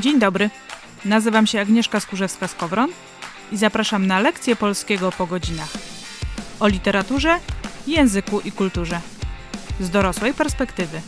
Dzień 0.00 0.18
dobry. 0.18 0.50
Nazywam 1.04 1.46
się 1.46 1.60
Agnieszka 1.60 1.98
Skurzewska-Skowron 1.98 2.88
i 3.52 3.56
zapraszam 3.56 4.06
na 4.06 4.20
lekcję 4.20 4.56
polskiego 4.56 5.12
po 5.12 5.26
godzinach. 5.26 5.72
O 6.60 6.68
literaturze, 6.68 7.38
języku 7.86 8.40
i 8.40 8.52
kulturze. 8.52 9.00
Z 9.80 9.90
dorosłej 9.90 10.34
perspektywy. 10.34 11.00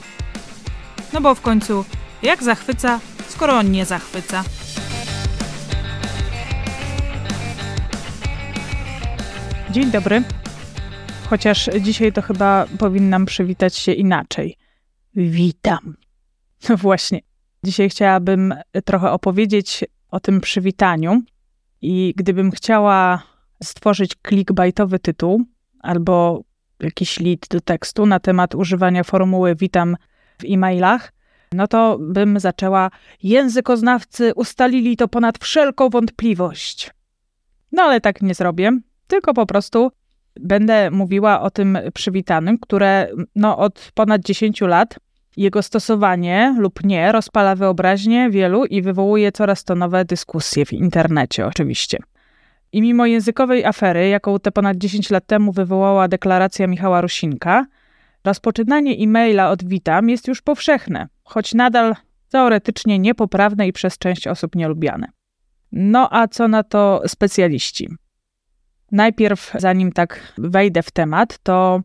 No 1.13 1.21
bo 1.21 1.35
w 1.35 1.41
końcu, 1.41 1.85
jak 2.23 2.43
zachwyca, 2.43 3.01
skoro 3.29 3.53
on 3.53 3.71
nie 3.71 3.87
zachwyca? 3.87 4.45
Dzień 9.71 9.91
dobry. 9.91 10.23
Chociaż 11.31 11.71
dzisiaj 11.81 12.13
to 12.13 12.23
chyba 12.23 12.67
powinnam 12.79 13.27
przywitać 13.27 13.77
się 13.77 13.93
inaczej. 13.93 14.57
Witam. 15.17 15.97
No 16.69 16.77
właśnie. 16.77 17.21
Dzisiaj 17.65 17.89
chciałabym 17.89 18.55
trochę 18.85 19.11
opowiedzieć 19.11 19.85
o 20.11 20.21
tym 20.21 20.41
przywitaniu. 20.41 21.23
I 21.83 22.15
gdybym 22.17 22.51
chciała 22.51 23.23
stworzyć 23.63 24.15
clickbaitowy 24.29 24.99
tytuł 24.99 25.45
albo 25.81 26.43
jakiś 26.81 27.21
lead 27.21 27.49
do 27.51 27.61
tekstu 27.61 28.07
na 28.07 28.21
temat 28.21 28.55
używania 28.55 29.05
formuły 29.05 29.55
witam 29.55 29.97
w 30.39 30.45
e-mailach, 30.45 31.13
no 31.53 31.67
to 31.67 31.99
bym 32.01 32.41
zaczęła 32.41 32.91
językoznawcy 33.23 34.35
ustalili 34.35 34.97
to 34.97 35.09
ponad 35.09 35.39
wszelką 35.39 35.89
wątpliwość. 35.89 36.91
No 37.73 37.83
ale 37.83 38.01
tak 38.01 38.23
nie 38.23 38.35
zrobię, 38.35 38.79
tylko 39.07 39.35
po 39.35 39.47
prostu 39.47 39.91
będę 40.41 40.91
mówiła 40.91 41.41
o 41.41 41.51
tym 41.51 41.79
przywitanym, 41.95 42.59
które 42.59 43.09
no, 43.37 43.59
od 43.59 43.91
ponad 43.95 44.23
10 44.23 44.61
lat 44.61 44.99
jego 45.37 45.63
stosowanie 45.63 46.57
lub 46.59 46.85
nie 46.85 47.13
rozpala 47.13 47.57
wyobraźnię 47.57 48.31
wielu 48.31 48.65
i 48.65 48.83
wywołuje 48.83 49.33
coraz 49.33 49.65
to 49.65 49.75
nowe 49.75 50.05
dyskusje 50.05 50.65
w 50.65 50.73
internecie, 50.73 51.47
oczywiście. 51.47 51.99
I 52.73 52.83
mimo 52.83 53.07
językowej 53.07 53.65
afery, 53.65 54.09
jaką 54.09 54.39
te 54.39 54.53
ponad 54.53 54.77
10 54.77 55.11
lat 55.11 55.27
temu 55.27 55.53
wywołała 55.53 56.09
deklaracja 56.09 56.67
Michała 56.67 57.01
Rusinka, 57.01 57.67
rozpoczynanie 58.25 58.93
e-maila 58.93 59.51
od 59.51 59.65
witam 59.65 60.09
jest 60.09 60.29
już 60.29 60.43
powszechne, 60.43 61.09
choć 61.25 61.55
nadal 61.55 61.95
teoretycznie 62.31 62.99
niepoprawne 62.99 63.69
i 63.69 63.73
przez 63.73 63.99
część 63.99 64.27
osób 64.27 64.57
nielubiane. 64.57 65.07
No 65.73 66.09
a 66.13 66.29
co 66.29 66.49
na 66.49 66.63
to 66.63 67.03
specjaliści? 67.07 67.89
Najpierw, 68.93 69.53
zanim 69.59 69.93
tak 69.93 70.35
wejdę 70.39 70.83
w 70.83 70.91
temat, 70.91 71.39
to 71.43 71.81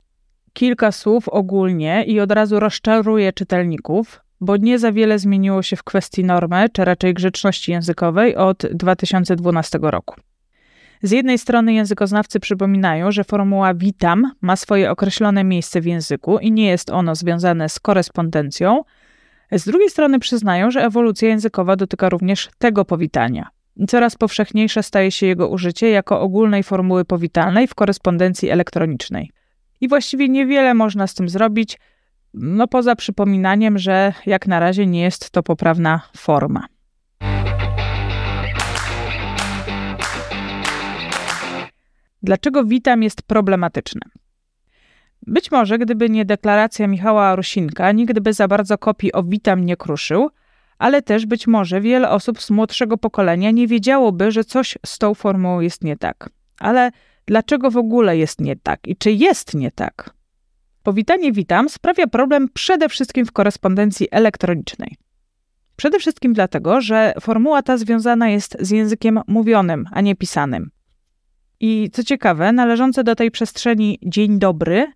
kilka 0.60 0.92
słów 0.92 1.30
ogólnie 1.30 2.04
i 2.04 2.20
od 2.20 2.32
razu 2.32 2.60
rozczaruję 2.60 3.34
czytelników, 3.34 4.22
bo 4.42 4.58
nie 4.58 4.80
za 4.80 4.92
wiele 4.92 5.20
zmieniło 5.20 5.62
się 5.62 5.76
w 5.76 5.84
kwestii 5.84 6.24
normy, 6.24 6.66
czy 6.74 6.86
raczej 6.86 7.14
grzeczności 7.14 7.72
językowej 7.72 8.36
od 8.36 8.66
2012 8.74 9.80
roku. 9.82 10.16
Z 11.04 11.12
jednej 11.12 11.38
strony 11.38 11.74
językoznawcy 11.74 12.40
przypominają, 12.40 13.12
że 13.12 13.24
formuła 13.24 13.74
witam 13.74 14.32
ma 14.42 14.56
swoje 14.56 14.92
określone 14.92 15.44
miejsce 15.44 15.82
w 15.82 15.86
języku 15.86 16.38
i 16.38 16.52
nie 16.52 16.68
jest 16.68 16.90
ono 16.90 17.16
związane 17.16 17.70
z 17.70 17.80
korespondencją. 17.80 18.84
Z 19.52 19.66
drugiej 19.66 19.90
strony 19.90 20.20
przyznają, 20.20 20.72
że 20.72 20.84
ewolucja 20.84 21.30
językowa 21.30 21.76
dotyka 21.76 22.10
również 22.10 22.50
tego 22.58 22.86
powitania. 22.86 23.50
Coraz 23.88 24.16
powszechniejsze 24.16 24.84
staje 24.84 25.12
się 25.12 25.26
jego 25.26 25.48
użycie 25.48 25.90
jako 25.90 26.22
ogólnej 26.22 26.64
formuły 26.64 27.06
powitalnej 27.06 27.68
w 27.68 27.76
korespondencji 27.76 28.50
elektronicznej. 28.50 29.32
I 29.82 29.88
właściwie 29.88 30.30
niewiele 30.30 30.74
można 30.74 31.08
z 31.08 31.14
tym 31.14 31.30
zrobić, 31.30 31.78
no 32.34 32.68
poza 32.68 32.96
przypominaniem, 32.96 33.78
że 33.78 34.14
jak 34.26 34.48
na 34.48 34.60
razie 34.60 34.86
nie 34.86 35.02
jest 35.02 35.32
to 35.32 35.44
poprawna 35.44 36.02
forma. 36.18 36.66
Dlaczego 42.24 42.64
witam 42.64 43.04
jest 43.04 43.22
problematyczne? 43.22 44.02
Być 45.28 45.52
może, 45.52 45.78
gdyby 45.78 46.10
nie 46.10 46.26
deklaracja 46.26 46.88
Michała 46.88 47.36
Rusinka, 47.36 47.92
nikt 47.92 48.20
by 48.20 48.34
za 48.34 48.48
bardzo 48.48 48.78
kopii 48.78 49.14
o 49.14 49.24
witam 49.24 49.66
nie 49.66 49.78
kruszył, 49.78 50.30
ale 50.78 51.02
też 51.02 51.26
być 51.26 51.48
może 51.48 51.82
wiele 51.82 52.10
osób 52.10 52.42
z 52.42 52.50
młodszego 52.50 52.98
pokolenia 52.98 53.52
nie 53.52 53.68
wiedziałoby, 53.68 54.32
że 54.32 54.44
coś 54.44 54.78
z 54.86 54.98
tą 54.98 55.14
formułą 55.14 55.60
jest 55.60 55.84
nie 55.84 55.98
tak. 55.98 56.30
Ale 56.60 56.92
dlaczego 57.30 57.72
w 57.72 57.78
ogóle 57.78 58.18
jest 58.18 58.42
nie 58.42 58.56
tak 58.56 58.88
i 58.88 58.96
czy 58.96 59.12
jest 59.12 59.54
nie 59.54 59.72
tak? 59.72 60.10
Powitanie 60.84 61.32
witam 61.32 61.70
sprawia 61.70 62.08
problem 62.08 62.50
przede 62.54 62.90
wszystkim 62.90 63.26
w 63.26 63.32
korespondencji 63.32 64.08
elektronicznej. 64.12 64.96
Przede 65.76 66.00
wszystkim 66.00 66.34
dlatego, 66.34 66.82
że 66.82 67.14
formuła 67.22 67.64
ta 67.64 67.78
związana 67.78 68.30
jest 68.30 68.58
z 68.60 68.70
językiem 68.70 69.20
mówionym, 69.28 69.86
a 69.92 70.02
nie 70.02 70.16
pisanym. 70.16 70.70
I 71.60 71.90
co 71.94 72.04
ciekawe, 72.04 72.52
należące 72.52 73.04
do 73.04 73.16
tej 73.16 73.32
przestrzeni 73.32 74.00
dzień 74.06 74.40
dobry, 74.40 74.88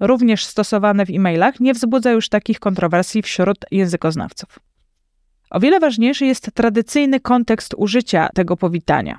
również 0.00 0.44
stosowane 0.44 1.06
w 1.06 1.10
e-mailach, 1.10 1.60
nie 1.60 1.74
wzbudza 1.74 2.10
już 2.10 2.28
takich 2.28 2.60
kontrowersji 2.60 3.22
wśród 3.22 3.58
językoznawców. 3.70 4.58
O 5.50 5.60
wiele 5.60 5.80
ważniejszy 5.80 6.26
jest 6.26 6.50
tradycyjny 6.54 7.20
kontekst 7.20 7.74
użycia 7.76 8.28
tego 8.34 8.56
powitania. 8.56 9.18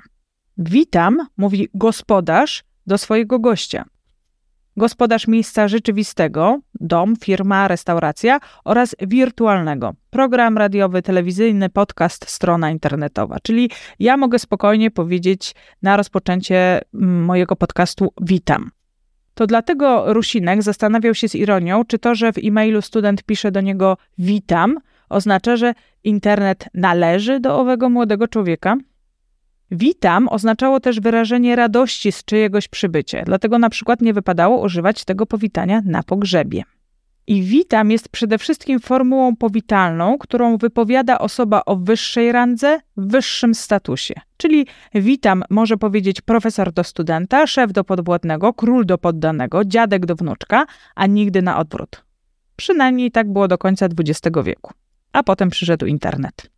Witam, 0.58 1.26
mówi 1.36 1.68
gospodarz 1.74 2.64
do 2.86 2.98
swojego 2.98 3.38
gościa. 3.38 3.84
Gospodarz 4.76 5.28
miejsca 5.28 5.68
rzeczywistego, 5.68 6.60
dom, 6.80 7.16
firma, 7.16 7.68
restauracja 7.68 8.40
oraz 8.64 8.96
wirtualnego. 9.00 9.94
Program 10.10 10.58
radiowy, 10.58 11.02
telewizyjny, 11.02 11.70
podcast, 11.70 12.30
strona 12.30 12.70
internetowa. 12.70 13.36
Czyli 13.42 13.70
ja 13.98 14.16
mogę 14.16 14.38
spokojnie 14.38 14.90
powiedzieć 14.90 15.54
na 15.82 15.96
rozpoczęcie 15.96 16.80
mm, 16.94 17.24
mojego 17.24 17.56
podcastu 17.56 18.12
witam. 18.20 18.70
To 19.34 19.46
dlatego 19.46 20.12
Rusinek 20.12 20.62
zastanawiał 20.62 21.14
się 21.14 21.28
z 21.28 21.34
ironią, 21.34 21.84
czy 21.84 21.98
to, 21.98 22.14
że 22.14 22.32
w 22.32 22.38
e-mailu 22.38 22.82
student 22.82 23.22
pisze 23.22 23.52
do 23.52 23.60
niego 23.60 23.96
witam, 24.18 24.78
oznacza, 25.08 25.56
że 25.56 25.74
internet 26.04 26.68
należy 26.74 27.40
do 27.40 27.58
owego 27.58 27.90
młodego 27.90 28.28
człowieka? 28.28 28.76
Witam 29.70 30.28
oznaczało 30.28 30.80
też 30.80 31.00
wyrażenie 31.00 31.56
radości 31.56 32.12
z 32.12 32.24
czyjegoś 32.24 32.68
przybycie, 32.68 33.22
dlatego 33.26 33.58
na 33.58 33.70
przykład 33.70 34.00
nie 34.00 34.14
wypadało 34.14 34.60
używać 34.60 35.04
tego 35.04 35.26
powitania 35.26 35.82
na 35.84 36.02
pogrzebie. 36.02 36.62
I 37.26 37.42
witam 37.42 37.90
jest 37.90 38.08
przede 38.08 38.38
wszystkim 38.38 38.80
formułą 38.80 39.36
powitalną, 39.36 40.18
którą 40.18 40.56
wypowiada 40.56 41.18
osoba 41.18 41.62
o 41.66 41.76
wyższej 41.76 42.32
randze, 42.32 42.80
wyższym 42.96 43.54
statusie. 43.54 44.14
Czyli 44.36 44.66
witam 44.94 45.44
może 45.50 45.76
powiedzieć 45.76 46.20
profesor 46.20 46.72
do 46.72 46.84
studenta, 46.84 47.46
szef 47.46 47.72
do 47.72 47.84
podwładnego, 47.84 48.52
król 48.52 48.86
do 48.86 48.98
poddanego, 48.98 49.64
dziadek 49.64 50.06
do 50.06 50.14
wnuczka, 50.14 50.66
a 50.94 51.06
nigdy 51.06 51.42
na 51.42 51.58
odwrót. 51.58 52.04
Przynajmniej 52.56 53.10
tak 53.10 53.32
było 53.32 53.48
do 53.48 53.58
końca 53.58 53.86
XX 53.86 54.36
wieku. 54.44 54.72
A 55.12 55.22
potem 55.22 55.50
przyszedł 55.50 55.86
internet. 55.86 56.55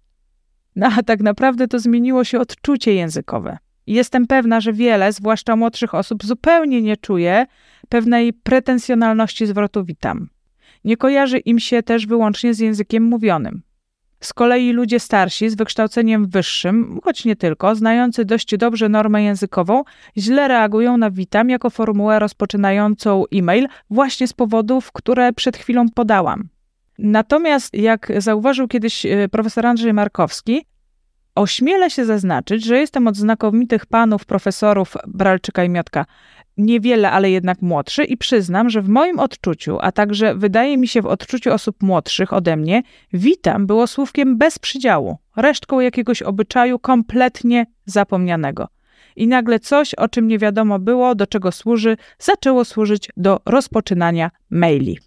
No 0.78 0.86
a 0.96 1.02
tak 1.02 1.20
naprawdę 1.20 1.68
to 1.68 1.78
zmieniło 1.78 2.24
się 2.24 2.40
odczucie 2.40 2.94
językowe. 2.94 3.58
Jestem 3.86 4.26
pewna, 4.26 4.60
że 4.60 4.72
wiele, 4.72 5.12
zwłaszcza 5.12 5.56
młodszych 5.56 5.94
osób, 5.94 6.24
zupełnie 6.24 6.82
nie 6.82 6.96
czuje 6.96 7.46
pewnej 7.88 8.32
pretensjonalności 8.32 9.46
zwrotu 9.46 9.84
witam. 9.84 10.28
Nie 10.84 10.96
kojarzy 10.96 11.38
im 11.38 11.58
się 11.58 11.82
też 11.82 12.06
wyłącznie 12.06 12.54
z 12.54 12.58
językiem 12.58 13.02
mówionym. 13.02 13.62
Z 14.20 14.32
kolei 14.32 14.72
ludzie 14.72 15.00
starsi 15.00 15.50
z 15.50 15.54
wykształceniem 15.54 16.26
wyższym, 16.26 17.00
choć 17.04 17.24
nie 17.24 17.36
tylko, 17.36 17.74
znający 17.74 18.24
dość 18.24 18.56
dobrze 18.56 18.88
normę 18.88 19.22
językową, 19.22 19.82
źle 20.16 20.48
reagują 20.48 20.96
na 20.96 21.10
witam 21.10 21.50
jako 21.50 21.70
formułę 21.70 22.18
rozpoczynającą 22.18 23.24
e-mail 23.34 23.68
właśnie 23.90 24.28
z 24.28 24.32
powodów, 24.32 24.92
które 24.92 25.32
przed 25.32 25.56
chwilą 25.56 25.88
podałam. 25.88 26.48
Natomiast, 26.98 27.74
jak 27.74 28.12
zauważył 28.18 28.68
kiedyś 28.68 29.06
e, 29.06 29.28
profesor 29.28 29.66
Andrzej 29.66 29.94
Markowski, 29.94 30.66
ośmielę 31.34 31.90
się 31.90 32.04
zaznaczyć, 32.04 32.64
że 32.64 32.78
jestem 32.78 33.06
od 33.06 33.16
znakomitych 33.16 33.86
panów 33.86 34.24
profesorów 34.24 34.96
Bralczyka 35.06 35.64
i 35.64 35.68
Miotka 35.68 36.04
niewiele, 36.58 37.10
ale 37.10 37.30
jednak 37.30 37.62
młodszy 37.62 38.04
i 38.04 38.16
przyznam, 38.16 38.70
że 38.70 38.82
w 38.82 38.88
moim 38.88 39.18
odczuciu, 39.18 39.78
a 39.80 39.92
także 39.92 40.34
wydaje 40.34 40.78
mi 40.78 40.88
się 40.88 41.02
w 41.02 41.06
odczuciu 41.06 41.52
osób 41.52 41.82
młodszych 41.82 42.32
ode 42.32 42.56
mnie, 42.56 42.82
witam 43.12 43.66
było 43.66 43.86
słówkiem 43.86 44.38
bez 44.38 44.58
przydziału, 44.58 45.18
resztką 45.36 45.80
jakiegoś 45.80 46.22
obyczaju 46.22 46.78
kompletnie 46.78 47.66
zapomnianego. 47.84 48.68
I 49.16 49.28
nagle 49.28 49.60
coś, 49.60 49.94
o 49.94 50.08
czym 50.08 50.28
nie 50.28 50.38
wiadomo 50.38 50.78
było, 50.78 51.14
do 51.14 51.26
czego 51.26 51.52
służy, 51.52 51.96
zaczęło 52.18 52.64
służyć 52.64 53.10
do 53.16 53.40
rozpoczynania 53.46 54.30
maili. 54.50 54.98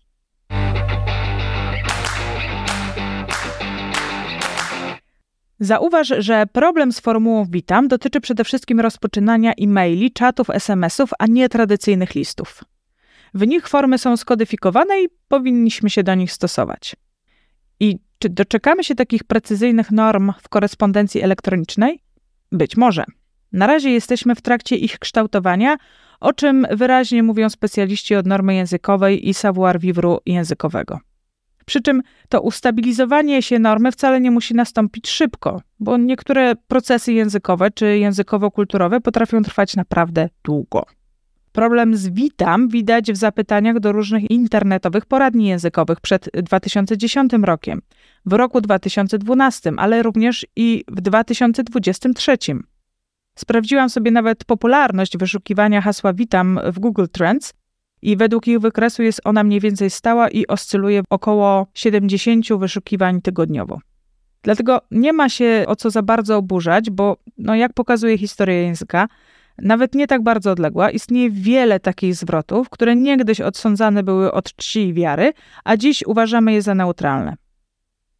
Zauważ, 5.61 6.13
że 6.17 6.45
problem 6.51 6.91
z 6.91 6.99
formułą 6.99 7.45
witam 7.49 7.87
dotyczy 7.87 8.21
przede 8.21 8.43
wszystkim 8.43 8.79
rozpoczynania 8.79 9.53
e-maili, 9.61 10.11
czatów, 10.11 10.49
SMS-ów, 10.49 11.09
a 11.19 11.25
nie 11.27 11.49
tradycyjnych 11.49 12.15
listów. 12.15 12.63
W 13.33 13.47
nich 13.47 13.67
formy 13.67 13.97
są 13.97 14.17
skodyfikowane 14.17 15.01
i 15.01 15.07
powinniśmy 15.27 15.89
się 15.89 16.03
do 16.03 16.15
nich 16.15 16.31
stosować. 16.31 16.95
I 17.79 17.99
Czy 18.19 18.29
doczekamy 18.29 18.83
się 18.83 18.95
takich 18.95 19.23
precyzyjnych 19.23 19.91
norm 19.91 20.31
w 20.41 20.49
korespondencji 20.49 21.21
elektronicznej? 21.21 22.03
Być 22.51 22.77
może. 22.77 23.03
Na 23.51 23.67
razie 23.67 23.91
jesteśmy 23.91 24.35
w 24.35 24.41
trakcie 24.41 24.75
ich 24.75 24.99
kształtowania, 24.99 25.77
o 26.19 26.33
czym 26.33 26.67
wyraźnie 26.71 27.23
mówią 27.23 27.49
specjaliści 27.49 28.15
od 28.15 28.25
normy 28.25 28.55
językowej 28.55 29.29
i 29.29 29.33
savoir-vivre 29.33 30.17
językowego. 30.25 30.99
Przy 31.71 31.81
czym 31.81 32.01
to 32.29 32.41
ustabilizowanie 32.41 33.41
się 33.41 33.59
normy 33.59 33.91
wcale 33.91 34.21
nie 34.21 34.31
musi 34.31 34.53
nastąpić 34.53 35.09
szybko, 35.09 35.61
bo 35.79 35.97
niektóre 35.97 36.55
procesy 36.55 37.13
językowe 37.13 37.71
czy 37.71 37.85
językowo-kulturowe 37.85 39.01
potrafią 39.01 39.43
trwać 39.43 39.75
naprawdę 39.75 40.29
długo. 40.43 40.85
Problem 41.51 41.95
z 41.95 42.09
witam 42.09 42.69
widać 42.69 43.11
w 43.11 43.15
zapytaniach 43.15 43.79
do 43.79 43.91
różnych 43.91 44.31
internetowych 44.31 45.05
poradni 45.05 45.47
językowych 45.47 46.01
przed 46.01 46.29
2010 46.33 47.33
rokiem, 47.43 47.81
w 48.25 48.33
roku 48.33 48.61
2012, 48.61 49.71
ale 49.77 50.03
również 50.03 50.47
i 50.55 50.83
w 50.87 51.01
2023. 51.01 52.37
Sprawdziłam 53.37 53.89
sobie 53.89 54.11
nawet 54.11 54.45
popularność 54.45 55.17
wyszukiwania 55.17 55.81
hasła 55.81 56.13
witam 56.13 56.59
w 56.65 56.79
Google 56.79 57.05
Trends 57.11 57.53
i 58.01 58.17
według 58.17 58.47
ich 58.47 58.59
wykresu 58.59 59.03
jest 59.03 59.21
ona 59.23 59.43
mniej 59.43 59.59
więcej 59.59 59.89
stała 59.89 60.29
i 60.29 60.47
oscyluje 60.47 61.01
około 61.09 61.67
70 61.73 62.45
wyszukiwań 62.59 63.21
tygodniowo. 63.21 63.79
Dlatego 64.43 64.81
nie 64.91 65.13
ma 65.13 65.29
się 65.29 65.65
o 65.67 65.75
co 65.75 65.89
za 65.89 66.01
bardzo 66.01 66.37
oburzać, 66.37 66.89
bo 66.89 67.17
no 67.37 67.55
jak 67.55 67.73
pokazuje 67.73 68.17
historia 68.17 68.55
języka, 68.55 69.07
nawet 69.57 69.95
nie 69.95 70.07
tak 70.07 70.23
bardzo 70.23 70.51
odległa, 70.51 70.89
istnieje 70.89 71.29
wiele 71.29 71.79
takich 71.79 72.15
zwrotów, 72.15 72.69
które 72.69 72.95
niegdyś 72.95 73.41
odsądzane 73.41 74.03
były 74.03 74.31
od 74.31 74.55
czci 74.55 74.87
i 74.87 74.93
wiary, 74.93 75.33
a 75.63 75.77
dziś 75.77 76.03
uważamy 76.05 76.53
je 76.53 76.61
za 76.61 76.75
neutralne. 76.75 77.35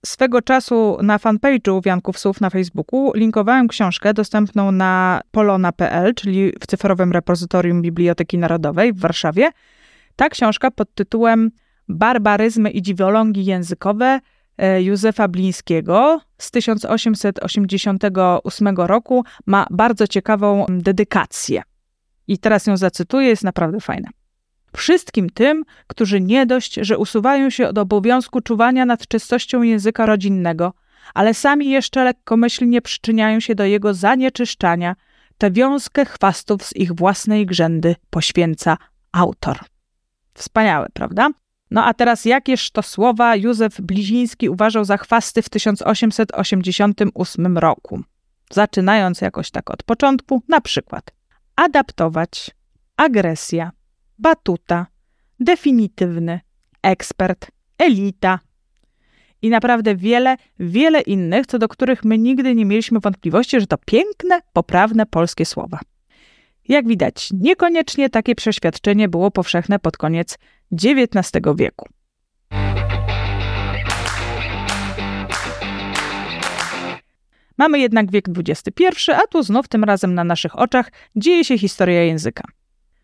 Swego 0.06 0.42
czasu 0.42 0.98
na 1.02 1.18
fanpage'u 1.18 1.84
Wianków 1.84 2.20
Słów 2.20 2.42
na 2.42 2.50
Facebooku 2.50 3.12
linkowałem 3.16 3.68
książkę 3.68 4.14
dostępną 4.14 4.72
na 4.72 5.22
polona.pl, 5.32 6.16
czyli 6.16 6.54
w 6.62 6.68
cyfrowym 6.68 7.12
repozytorium 7.12 7.82
Biblioteki 7.82 8.38
Narodowej 8.38 8.94
w 8.94 9.00
Warszawie. 9.00 9.50
Ta 10.16 10.30
książka 10.30 10.72
pod 10.72 10.94
tytułem 10.94 11.52
Barbaryzmy 11.88 12.70
i 12.70 12.82
dziwolągi 12.82 13.46
językowe 13.46 14.20
e, 14.58 14.84
Józefa 14.84 15.28
Blińskiego 15.28 16.22
z 16.38 16.52
1888 16.52 18.76
roku 18.78 19.24
ma 19.46 19.66
bardzo 19.70 20.08
ciekawą 20.08 20.66
dedykację. 20.70 21.62
I 22.28 22.38
teraz 22.38 22.68
ją 22.68 22.78
zacytuję, 22.78 23.28
jest 23.28 23.44
naprawdę 23.44 23.80
fajna. 23.80 24.10
Wszystkim 24.76 25.30
tym, 25.30 25.64
którzy 25.88 26.22
nie 26.22 26.46
dość, 26.46 26.80
że 26.82 26.98
usuwają 26.98 27.50
się 27.50 27.68
od 27.68 27.78
obowiązku 27.78 28.42
czuwania 28.42 28.86
nad 28.86 29.08
czystością 29.08 29.62
języka 29.62 30.06
rodzinnego, 30.06 30.74
ale 31.14 31.34
sami 31.34 31.70
jeszcze 31.70 32.04
lekkomyślnie 32.04 32.82
przyczyniają 32.82 33.40
się 33.40 33.56
do 33.56 33.66
jego 33.66 33.94
zanieczyszczania, 33.94 34.96
tę 35.38 35.52
wiązkę 35.52 36.06
chwastów 36.06 36.66
z 36.66 36.76
ich 36.76 36.94
własnej 36.94 37.46
grzędy 37.46 37.96
poświęca 38.10 38.78
autor. 39.12 39.60
Wspaniałe, 40.34 40.88
prawda? 40.94 41.30
No 41.72 41.86
a 41.86 41.94
teraz 41.94 42.26
jakież 42.26 42.72
to 42.72 42.82
słowa 42.82 43.36
Józef 43.36 43.82
Bliziński 43.82 44.50
uważał 44.50 44.86
za 44.86 44.98
chwasty 44.98 45.42
w 45.42 45.50
1888 45.50 47.58
roku? 47.58 48.04
Zaczynając 48.52 49.22
jakoś 49.22 49.52
tak 49.52 49.72
od 49.72 49.84
początku, 49.84 50.42
na 50.48 50.62
przykład 50.62 51.12
adaptować, 51.56 52.52
agresja, 52.98 53.72
batuta, 54.22 54.88
definitywny, 55.40 56.40
ekspert, 56.84 57.52
elita 57.78 58.40
i 59.42 59.50
naprawdę 59.50 59.96
wiele, 59.96 60.38
wiele 60.60 61.02
innych, 61.02 61.48
co 61.48 61.60
do 61.60 61.68
których 61.68 62.04
my 62.06 62.18
nigdy 62.18 62.56
nie 62.56 62.66
mieliśmy 62.66 63.00
wątpliwości, 63.00 63.60
że 63.60 63.68
to 63.68 63.78
piękne, 63.78 64.42
poprawne 64.54 65.06
polskie 65.06 65.46
słowa. 65.46 65.80
Jak 66.68 66.88
widać, 66.88 67.30
niekoniecznie 67.34 68.10
takie 68.10 68.36
przeświadczenie 68.36 69.10
było 69.10 69.32
powszechne 69.32 69.80
pod 69.80 69.98
koniec 69.98 70.38
XIX 70.74 71.56
wieku. 71.56 71.88
Mamy 77.58 77.80
jednak 77.80 78.12
wiek 78.12 78.26
XXI, 78.38 79.12
a 79.12 79.28
tu 79.28 79.44
znów 79.44 79.68
tym 79.68 79.84
razem 79.84 80.14
na 80.14 80.24
naszych 80.24 80.60
oczach 80.60 80.92
dzieje 81.16 81.46
się 81.46 81.58
historia 81.58 82.04
języka. 82.04 82.44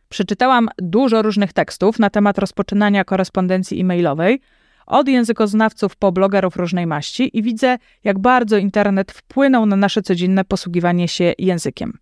Przeczytałam 0.10 0.70
dużo 0.78 1.22
różnych 1.22 1.54
tekstów 1.54 2.00
na 2.00 2.10
temat 2.10 2.38
rozpoczynania 2.38 3.04
korespondencji 3.04 3.82
e-mailowej, 3.82 4.42
od 4.88 5.08
językoznawców 5.08 5.96
po 5.96 6.12
blogerów 6.12 6.56
różnej 6.56 6.88
maści 6.88 7.38
i 7.38 7.44
widzę, 7.44 7.78
jak 8.04 8.20
bardzo 8.20 8.58
internet 8.58 9.12
wpłynął 9.12 9.66
na 9.66 9.76
nasze 9.76 10.02
codzienne 10.02 10.46
posługiwanie 10.46 11.08
się 11.08 11.34
językiem. 11.38 11.98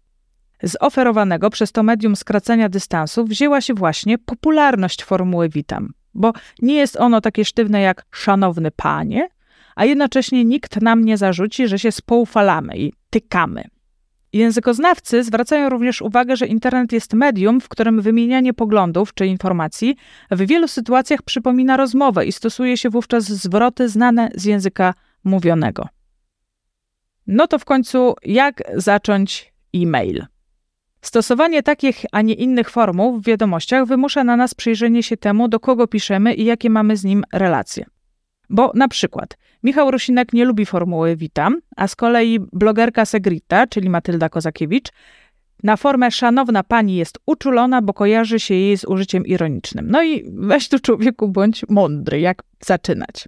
Z 0.64 0.78
oferowanego 0.80 1.50
przez 1.50 1.72
to 1.72 1.84
medium 1.84 2.16
skracania 2.16 2.70
dystansu 2.70 3.26
wzięła 3.26 3.62
się 3.62 3.74
właśnie 3.74 4.18
popularność 4.18 5.04
formuły 5.04 5.50
witam, 5.50 5.94
bo 6.14 6.34
nie 6.62 6.76
jest 6.76 6.96
ono 6.96 7.22
takie 7.22 7.46
sztywne 7.46 7.82
jak 7.82 8.06
szanowny 8.12 8.72
panie, 8.72 9.30
a 9.76 9.86
jednocześnie 9.86 10.46
nikt 10.46 10.82
nam 10.82 11.06
nie 11.06 11.18
zarzuci, 11.18 11.68
że 11.68 11.80
się 11.80 11.92
spoufalamy 11.92 12.78
i 12.78 12.94
tykamy. 13.10 13.64
Językoznawcy 14.36 15.24
zwracają 15.24 15.70
również 15.70 16.02
uwagę, 16.02 16.36
że 16.38 16.48
internet 16.48 16.92
jest 16.92 17.14
medium, 17.14 17.62
w 17.62 17.70
którym 17.70 18.02
wymienianie 18.02 18.54
poglądów 18.54 19.14
czy 19.14 19.28
informacji 19.28 19.96
w 20.32 20.48
wielu 20.48 20.68
sytuacjach 20.68 21.22
przypomina 21.22 21.78
rozmowę 21.78 22.26
i 22.26 22.32
stosuje 22.32 22.78
się 22.78 22.90
wówczas 22.90 23.24
zwroty 23.24 23.90
znane 23.90 24.30
z 24.36 24.46
języka 24.46 24.94
mówionego. 25.24 25.88
No 27.28 27.48
to 27.48 27.60
w 27.60 27.66
końcu, 27.66 28.16
jak 28.26 28.64
zacząć 28.76 29.54
e-mail? 29.76 30.26
Stosowanie 31.02 31.64
takich, 31.64 32.06
a 32.12 32.22
nie 32.22 32.34
innych 32.34 32.70
formuł 32.70 33.20
w 33.20 33.26
wiadomościach 33.26 33.86
wymusza 33.86 34.24
na 34.24 34.36
nas 34.36 34.54
przyjrzenie 34.54 35.04
się 35.04 35.18
temu, 35.18 35.48
do 35.48 35.60
kogo 35.60 35.88
piszemy 35.88 36.34
i 36.34 36.46
jakie 36.46 36.70
mamy 36.70 36.98
z 36.98 37.04
nim 37.04 37.24
relacje. 37.34 37.86
Bo 38.50 38.72
na 38.76 38.88
przykład 38.88 39.38
Michał 39.64 39.92
Rusinek 39.92 40.34
nie 40.34 40.46
lubi 40.46 40.66
formuły 40.66 41.16
witam, 41.16 41.60
a 41.76 41.88
z 41.88 41.96
kolei 41.96 42.40
blogerka 42.54 43.06
Segrita, 43.06 43.68
czyli 43.68 43.90
Matylda 43.90 44.30
Kozakiewicz, 44.30 44.90
na 45.64 45.78
formę 45.78 46.12
szanowna 46.12 46.64
pani 46.64 46.96
jest 46.96 47.20
uczulona, 47.26 47.82
bo 47.82 47.94
kojarzy 47.94 48.40
się 48.40 48.54
jej 48.54 48.78
z 48.78 48.86
użyciem 48.86 49.26
ironicznym. 49.26 49.92
No 49.92 50.04
i 50.04 50.24
weź 50.34 50.70
tu 50.70 50.80
człowieku 50.80 51.28
bądź 51.28 51.66
mądry, 51.70 52.20
jak 52.20 52.44
zaczynać. 52.66 53.28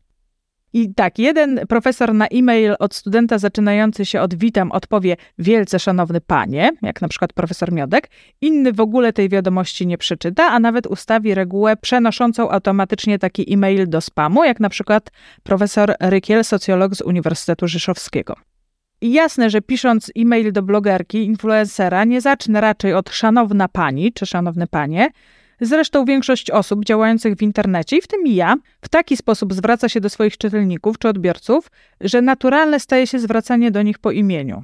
I 0.74 0.94
tak, 0.94 1.20
jeden 1.20 1.60
profesor 1.70 2.14
na 2.14 2.28
e-mail 2.28 2.76
od 2.80 2.96
studenta 2.96 3.38
zaczynający 3.38 4.06
się 4.06 4.22
od 4.22 4.36
witam 4.36 4.72
odpowie 4.72 5.16
wielce 5.38 5.80
szanowny 5.80 6.22
panie, 6.22 6.72
jak 6.82 7.02
na 7.02 7.08
przykład 7.08 7.34
profesor 7.34 7.72
Miodek, 7.72 8.10
inny 8.42 8.74
w 8.74 8.80
ogóle 8.80 9.14
tej 9.14 9.30
wiadomości 9.30 9.88
nie 9.88 9.98
przeczyta, 9.98 10.48
a 10.52 10.60
nawet 10.60 10.88
ustawi 10.88 11.34
regułę 11.34 11.78
przenoszącą 11.78 12.50
automatycznie 12.50 13.20
taki 13.20 13.54
e-mail 13.54 13.90
do 13.90 14.02
spamu, 14.02 14.44
jak 14.44 14.60
na 14.60 14.70
przykład 14.70 15.12
profesor 15.44 15.96
Rykiel, 16.00 16.44
socjolog 16.44 16.96
z 16.96 17.02
Uniwersytetu 17.02 17.68
Rzeszowskiego. 17.68 18.36
I 19.02 19.12
jasne, 19.12 19.50
że 19.50 19.62
pisząc 19.62 20.12
e-mail 20.18 20.52
do 20.52 20.62
blogerki, 20.64 21.26
influencera, 21.26 22.06
nie 22.06 22.22
zacznę 22.22 22.62
raczej 22.62 22.94
od 22.94 23.10
szanowna 23.10 23.68
pani 23.68 24.14
czy 24.14 24.26
szanowny 24.26 24.68
panie, 24.68 25.10
Zresztą 25.62 26.06
większość 26.06 26.52
osób 26.52 26.86
działających 26.86 27.36
w 27.36 27.42
internecie, 27.42 27.98
i 27.98 28.02
w 28.02 28.08
tym 28.08 28.28
i 28.28 28.36
ja, 28.36 28.56
w 28.82 28.90
taki 28.90 29.18
sposób 29.18 29.54
zwraca 29.54 29.90
się 29.90 30.02
do 30.02 30.10
swoich 30.10 30.38
czytelników 30.38 31.00
czy 31.00 31.10
odbiorców, 31.10 31.72
że 32.02 32.22
naturalne 32.22 32.80
staje 32.80 33.08
się 33.08 33.20
zwracanie 33.20 33.72
do 33.72 33.82
nich 33.82 34.00
po 34.00 34.12
imieniu. 34.12 34.64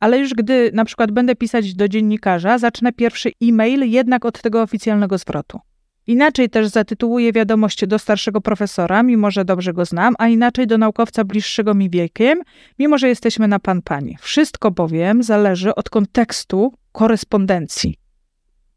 Ale 0.00 0.18
już 0.18 0.34
gdy 0.34 0.70
na 0.74 0.84
przykład 0.84 1.10
będę 1.10 1.36
pisać 1.36 1.74
do 1.74 1.88
dziennikarza, 1.88 2.58
zacznę 2.58 2.92
pierwszy 2.92 3.32
e-mail 3.42 3.90
jednak 3.90 4.24
od 4.24 4.42
tego 4.42 4.62
oficjalnego 4.62 5.18
zwrotu. 5.18 5.60
Inaczej 6.06 6.50
też 6.50 6.68
zatytułuję 6.68 7.32
wiadomość 7.32 7.86
do 7.86 7.98
starszego 7.98 8.40
profesora, 8.40 9.02
mimo 9.02 9.30
że 9.30 9.44
dobrze 9.44 9.72
go 9.72 9.84
znam, 9.84 10.14
a 10.18 10.28
inaczej 10.28 10.66
do 10.66 10.78
naukowca 10.78 11.24
bliższego 11.24 11.74
mi 11.74 11.90
wiekiem, 11.90 12.42
mimo 12.78 12.98
że 12.98 13.08
jesteśmy 13.08 13.48
na 13.48 13.58
pan 13.58 13.82
pani. 13.82 14.16
Wszystko 14.20 14.70
bowiem 14.70 15.22
zależy 15.22 15.74
od 15.74 15.90
kontekstu 15.90 16.72
korespondencji. 16.92 18.05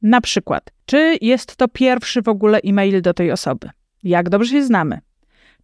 Na 0.01 0.21
przykład, 0.21 0.71
czy 0.85 1.17
jest 1.21 1.55
to 1.55 1.67
pierwszy 1.67 2.21
w 2.21 2.27
ogóle 2.27 2.59
e-mail 2.65 3.01
do 3.01 3.13
tej 3.13 3.31
osoby? 3.31 3.69
Jak 4.03 4.29
dobrze 4.29 4.51
się 4.51 4.63
znamy? 4.63 4.99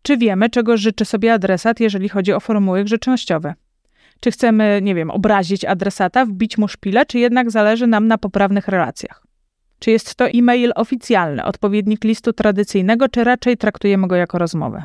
Czy 0.01 0.17
wiemy, 0.17 0.49
czego 0.49 0.77
życzy 0.77 1.05
sobie 1.05 1.33
adresat, 1.33 1.79
jeżeli 1.79 2.09
chodzi 2.09 2.33
o 2.33 2.39
formuły 2.39 2.83
grzecznościowe? 2.83 3.53
Czy 4.19 4.31
chcemy, 4.31 4.79
nie 4.83 4.95
wiem, 4.95 5.11
obrazić 5.11 5.65
adresata, 5.65 6.25
wbić 6.25 6.57
mu 6.57 6.67
szpilę, 6.67 7.05
czy 7.05 7.19
jednak 7.19 7.51
zależy 7.51 7.87
nam 7.87 8.07
na 8.07 8.17
poprawnych 8.17 8.67
relacjach? 8.67 9.25
Czy 9.79 9.91
jest 9.91 10.15
to 10.15 10.27
e-mail 10.27 10.71
oficjalny, 10.75 11.43
odpowiednik 11.43 12.03
listu 12.03 12.33
tradycyjnego, 12.33 13.09
czy 13.09 13.23
raczej 13.23 13.57
traktujemy 13.57 14.07
go 14.07 14.15
jako 14.15 14.37
rozmowę? 14.37 14.83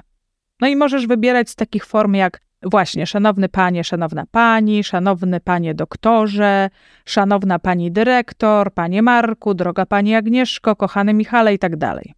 No 0.60 0.68
i 0.68 0.76
możesz 0.76 1.06
wybierać 1.06 1.50
z 1.50 1.54
takich 1.54 1.86
form 1.86 2.14
jak 2.14 2.40
Właśnie, 2.62 3.06
szanowny 3.06 3.48
panie, 3.48 3.84
szanowna 3.84 4.24
pani, 4.30 4.84
szanowny 4.84 5.40
panie 5.40 5.74
doktorze, 5.74 6.70
szanowna 7.04 7.58
pani 7.58 7.92
dyrektor, 7.92 8.74
panie 8.74 9.02
Marku, 9.02 9.54
droga 9.54 9.86
pani 9.86 10.14
Agnieszko, 10.14 10.76
kochany 10.76 11.14
Michale 11.14 11.54
i 11.54 11.58
tak 11.58 11.76
dalej. 11.76 12.14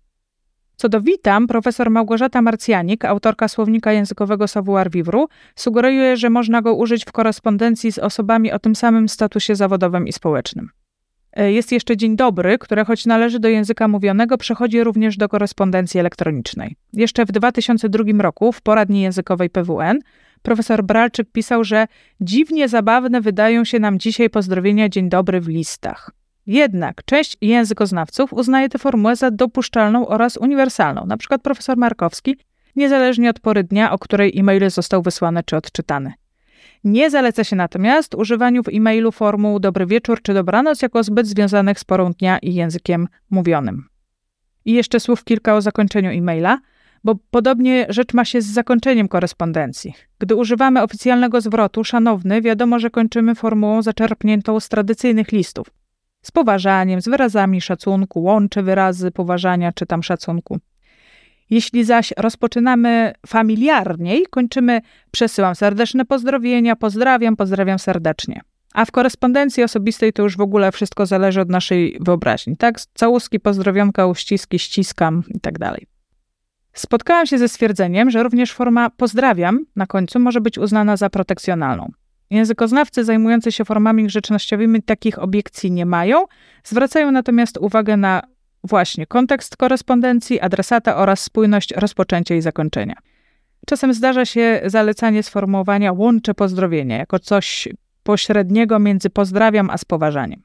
Co 0.76 0.88
do 0.88 1.00
witam, 1.00 1.46
profesor 1.46 1.90
Małgorzata 1.90 2.42
Marcjanik, 2.42 3.04
autorka 3.04 3.48
słownika 3.48 3.92
językowego 3.92 4.48
Savoir 4.48 4.90
Vivre, 4.90 5.24
sugeruje, 5.56 6.16
że 6.16 6.30
można 6.30 6.62
go 6.62 6.74
użyć 6.74 7.04
w 7.04 7.12
korespondencji 7.12 7.92
z 7.92 7.98
osobami 7.98 8.52
o 8.52 8.58
tym 8.58 8.74
samym 8.74 9.08
statusie 9.08 9.54
zawodowym 9.54 10.08
i 10.08 10.12
społecznym. 10.12 10.70
E, 11.36 11.52
jest 11.52 11.72
jeszcze 11.72 11.96
dzień 11.96 12.16
dobry, 12.16 12.58
które 12.58 12.84
choć 12.84 13.06
należy 13.06 13.40
do 13.40 13.48
języka 13.48 13.88
mówionego, 13.88 14.38
przechodzi 14.38 14.84
również 14.84 15.16
do 15.16 15.28
korespondencji 15.28 16.00
elektronicznej. 16.00 16.76
Jeszcze 16.92 17.24
w 17.26 17.32
2002 17.32 18.04
roku 18.18 18.52
w 18.52 18.60
poradni 18.60 19.02
językowej 19.02 19.50
PWN 19.50 19.98
profesor 20.42 20.84
Bralczyk 20.84 21.32
pisał, 21.32 21.64
że 21.64 21.86
dziwnie 22.20 22.68
zabawne 22.68 23.20
wydają 23.20 23.64
się 23.64 23.78
nam 23.78 23.98
dzisiaj 23.98 24.30
pozdrowienia 24.30 24.88
dzień 24.88 25.08
dobry 25.08 25.40
w 25.40 25.48
listach. 25.48 26.10
Jednak 26.46 27.04
część 27.04 27.36
językoznawców 27.40 28.32
uznaje 28.32 28.68
tę 28.68 28.78
formułę 28.78 29.16
za 29.16 29.30
dopuszczalną 29.30 30.08
oraz 30.08 30.36
uniwersalną, 30.36 31.06
przykład 31.18 31.42
profesor 31.42 31.76
Markowski, 31.76 32.36
niezależnie 32.76 33.30
od 33.30 33.40
pory 33.40 33.64
dnia, 33.64 33.92
o 33.92 33.98
której 33.98 34.38
e-mail 34.38 34.70
został 34.70 35.02
wysłany 35.02 35.42
czy 35.46 35.56
odczytany. 35.56 36.12
Nie 36.84 37.10
zaleca 37.10 37.44
się 37.44 37.56
natomiast 37.56 38.14
używaniu 38.14 38.62
w 38.62 38.68
e-mailu 38.68 39.12
formuł 39.12 39.60
dobry 39.60 39.86
wieczór 39.86 40.22
czy 40.22 40.34
dobranoc 40.34 40.82
jako 40.82 41.02
zbyt 41.02 41.26
związanych 41.26 41.78
z 41.78 41.84
porą 41.84 42.12
dnia 42.12 42.38
i 42.38 42.54
językiem 42.54 43.08
mówionym. 43.30 43.88
I 44.64 44.72
jeszcze 44.72 45.00
słów 45.00 45.24
kilka 45.24 45.54
o 45.54 45.60
zakończeniu 45.60 46.10
e-maila, 46.10 46.58
bo 47.04 47.14
podobnie 47.30 47.86
rzecz 47.88 48.14
ma 48.14 48.24
się 48.24 48.40
z 48.40 48.46
zakończeniem 48.46 49.08
korespondencji. 49.08 49.94
Gdy 50.18 50.36
używamy 50.36 50.82
oficjalnego 50.82 51.40
zwrotu 51.40 51.84
szanowny, 51.84 52.42
wiadomo, 52.42 52.78
że 52.78 52.90
kończymy 52.90 53.34
formułą 53.34 53.82
zaczerpniętą 53.82 54.60
z 54.60 54.68
tradycyjnych 54.68 55.32
listów. 55.32 55.66
Z 56.22 56.30
poważaniem, 56.30 57.00
z 57.00 57.08
wyrazami 57.08 57.60
szacunku, 57.60 58.22
łączy 58.22 58.62
wyrazy 58.62 59.10
poważania 59.10 59.72
czy 59.72 59.86
tam 59.86 60.02
szacunku. 60.02 60.58
Jeśli 61.52 61.84
zaś 61.84 62.12
rozpoczynamy 62.16 63.12
familiarniej, 63.26 64.26
kończymy 64.30 64.80
przesyłam 65.10 65.54
serdeczne 65.54 66.04
pozdrowienia, 66.04 66.76
pozdrawiam, 66.76 67.36
pozdrawiam 67.36 67.78
serdecznie. 67.78 68.40
A 68.74 68.84
w 68.84 68.90
korespondencji 68.90 69.62
osobistej 69.62 70.12
to 70.12 70.22
już 70.22 70.36
w 70.36 70.40
ogóle 70.40 70.72
wszystko 70.72 71.06
zależy 71.06 71.40
od 71.40 71.48
naszej 71.48 71.98
wyobraźni, 72.00 72.56
tak? 72.56 72.80
Całuski, 72.94 73.40
pozdrowionka, 73.40 74.06
uściski, 74.06 74.58
ściskam 74.58 75.22
i 75.28 75.40
tak 75.40 75.58
dalej. 75.58 75.86
Spotkałam 76.72 77.26
się 77.26 77.38
ze 77.38 77.48
stwierdzeniem, 77.48 78.10
że 78.10 78.22
również 78.22 78.52
forma 78.52 78.90
pozdrawiam 78.90 79.64
na 79.76 79.86
końcu 79.86 80.20
może 80.20 80.40
być 80.40 80.58
uznana 80.58 80.96
za 80.96 81.10
protekcjonalną. 81.10 81.92
Językoznawcy 82.30 83.04
zajmujący 83.04 83.52
się 83.52 83.64
formami 83.64 84.04
grzecznościowymi 84.04 84.82
takich 84.82 85.18
obiekcji 85.18 85.70
nie 85.70 85.86
mają, 85.86 86.24
zwracają 86.64 87.10
natomiast 87.10 87.58
uwagę 87.58 87.96
na 87.96 88.22
Właśnie, 88.64 89.06
kontekst 89.06 89.56
korespondencji, 89.56 90.40
adresata 90.40 90.96
oraz 90.96 91.20
spójność 91.22 91.72
rozpoczęcia 91.76 92.34
i 92.34 92.40
zakończenia. 92.40 92.94
Czasem 93.66 93.94
zdarza 93.94 94.24
się 94.24 94.60
zalecanie 94.66 95.22
sformułowania 95.22 95.92
łącze 95.92 96.34
pozdrowienia 96.34 96.96
jako 96.96 97.18
coś 97.18 97.68
pośredniego 98.02 98.78
między 98.78 99.10
pozdrawiam 99.10 99.70
a 99.70 99.78
spoważaniem. 99.78 100.42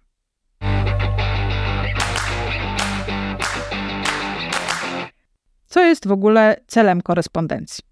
Co 5.65 5.83
jest 5.83 6.07
w 6.07 6.11
ogóle 6.11 6.55
celem 6.67 7.01
korespondencji? 7.01 7.83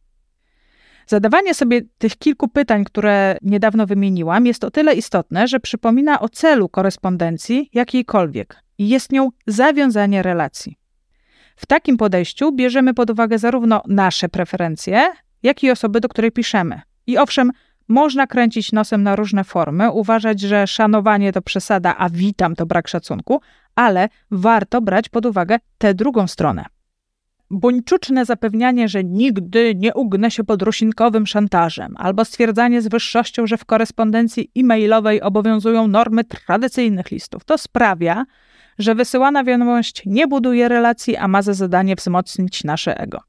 Zadawanie 1.07 1.53
sobie 1.53 1.81
tych 1.97 2.17
kilku 2.17 2.47
pytań, 2.47 2.83
które 2.83 3.37
niedawno 3.41 3.85
wymieniłam, 3.85 4.45
jest 4.45 4.63
o 4.63 4.71
tyle 4.71 4.93
istotne, 4.93 5.47
że 5.47 5.59
przypomina 5.59 6.19
o 6.19 6.29
celu 6.29 6.69
korespondencji 6.69 7.69
jakiejkolwiek 7.73 8.64
i 8.77 8.89
jest 8.89 9.11
nią 9.11 9.29
zawiązanie 9.47 10.23
relacji. 10.23 10.77
W 11.55 11.65
takim 11.65 11.97
podejściu 11.97 12.51
bierzemy 12.51 12.93
pod 12.93 13.09
uwagę 13.09 13.39
zarówno 13.39 13.81
nasze 13.87 14.29
preferencje, 14.29 15.09
jak 15.43 15.63
i 15.63 15.71
osoby, 15.71 15.99
do 15.99 16.09
której 16.09 16.31
piszemy. 16.31 16.81
I 17.07 17.17
owszem, 17.17 17.51
można 17.87 18.27
kręcić 18.27 18.71
nosem 18.71 19.03
na 19.03 19.15
różne 19.15 19.43
formy, 19.43 19.91
uważać, 19.91 20.39
że 20.39 20.67
szanowanie 20.67 21.33
to 21.33 21.41
przesada, 21.41 21.95
a 21.97 22.09
witam 22.09 22.55
to 22.55 22.65
brak 22.65 22.87
szacunku, 22.87 23.41
ale 23.75 24.09
warto 24.31 24.81
brać 24.81 25.09
pod 25.09 25.25
uwagę 25.25 25.57
tę 25.77 25.93
drugą 25.93 26.27
stronę 26.27 26.65
buńczuczne 27.51 28.25
zapewnianie, 28.25 28.87
że 28.87 29.03
nigdy 29.03 29.75
nie 29.75 29.93
ugnę 29.93 30.31
się 30.31 30.43
pod 30.43 30.61
rusinkowym 30.61 31.27
szantażem, 31.27 31.95
albo 31.97 32.25
stwierdzanie 32.25 32.81
z 32.81 32.87
wyższością, 32.87 33.47
że 33.47 33.57
w 33.57 33.65
korespondencji 33.65 34.51
e-mailowej 34.57 35.21
obowiązują 35.21 35.87
normy 35.87 36.23
tradycyjnych 36.23 37.11
listów, 37.11 37.45
to 37.45 37.57
sprawia, 37.57 38.25
że 38.79 38.95
wysyłana 38.95 39.43
wiadomość 39.43 40.03
nie 40.05 40.27
buduje 40.27 40.69
relacji, 40.69 41.15
a 41.15 41.27
ma 41.27 41.41
za 41.41 41.53
zadanie 41.53 41.95
wzmocnić 41.95 42.63
nasze 42.63 42.99
ego. 42.99 43.19